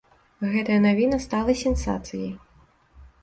Гэтая 0.53 0.77
навіна 0.85 1.19
стала 1.27 1.55
сенсацыяй. 1.63 2.31